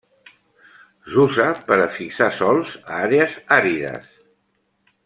S'usa 1.15 1.45
per 1.67 1.77
a 1.83 1.91
fixar 1.99 2.31
sòls 2.41 2.75
a 2.81 2.99
àrees 3.05 3.39
àrides. 3.61 4.11